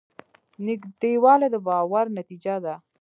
نږدېوالی 0.65 1.47
د 1.53 1.55
باور 1.67 2.05
نتیجه 2.17 2.55
ده. 2.63 2.75